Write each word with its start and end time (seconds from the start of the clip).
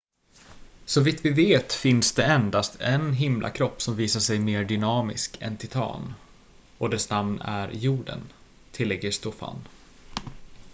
så 0.85 1.01
vitt 1.01 1.25
vi 1.25 1.29
vet 1.29 1.73
finns 1.73 2.13
det 2.13 2.23
endast 2.23 2.81
en 2.81 3.13
himlakropp 3.13 3.81
som 3.81 3.95
visar 3.95 4.19
sig 4.19 4.39
mer 4.39 4.63
dynamisk 4.65 5.37
än 5.41 5.57
titan 5.57 6.13
och 6.77 6.89
dess 6.89 7.09
namn 7.09 7.41
är 7.41 7.71
jorden 7.71 8.19
tillägger 8.71 9.11
stofan 9.11 9.57